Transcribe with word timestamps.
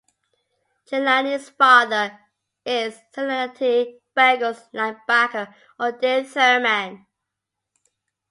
Jelani's 0.87 1.49
father 1.51 2.21
is 2.65 2.95
Cincinnati 3.13 3.99
Bengals 4.17 4.67
linebacker 4.73 5.53
Odell 5.79 6.23
Thurman. 6.23 7.05